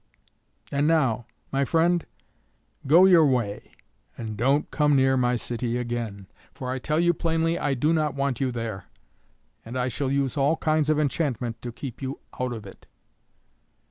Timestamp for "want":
8.15-8.41